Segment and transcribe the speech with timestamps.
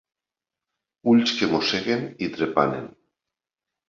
[1.11, 2.89] Ulls que mosseguen i trepanen.